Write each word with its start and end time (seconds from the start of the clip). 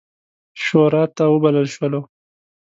شوراته 0.63 1.23
وبلل 1.29 1.67
شولو. 1.75 2.01